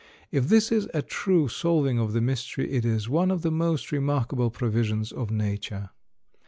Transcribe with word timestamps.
If 0.31 0.47
this 0.49 0.71
is 0.71 0.87
a 0.95 1.03
true 1.03 1.47
solving 1.47 1.99
of 1.99 2.13
the 2.13 2.21
mystery 2.21 2.71
it 2.71 2.85
is 2.85 3.07
one 3.07 3.29
of 3.29 3.43
the 3.43 3.51
most 3.51 3.91
remarkable 3.91 4.49
provisions 4.49 5.11
of 5.11 5.29
nature. 5.29 5.91